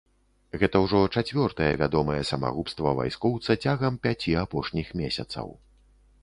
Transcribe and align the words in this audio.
Гэта 0.61 0.79
ўжо 0.85 1.01
чацвёртае 1.19 1.67
вядомае 1.81 2.17
самагубства 2.29 2.95
вайскоўца 3.01 3.57
цягам 3.67 4.01
пяці 4.07 4.33
апошніх 4.43 4.87
месяцаў. 5.05 5.47